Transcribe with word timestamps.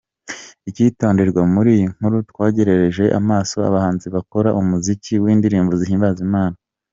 Icyitonderwa: 0.69 1.41
Muri 1.53 1.69
iyi 1.75 1.85
nkuru 1.95 2.17
twarengeje 2.29 3.05
amaso 3.19 3.55
abahanzi 3.69 4.07
bakora 4.15 4.49
umuziki 4.61 5.13
w’indirimbo 5.23 5.73
zihimbaza 5.81 6.21
Imana. 6.29 6.57